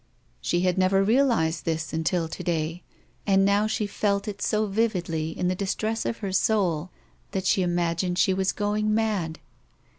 [0.41, 2.81] She had never realized this until to day,
[3.27, 6.89] and now she felt it so vividly in the distress of her soul
[7.33, 9.37] that she imagined she was going mad.